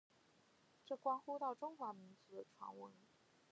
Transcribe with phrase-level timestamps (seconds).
[0.83, 2.91] 这关乎到中华民族的存亡。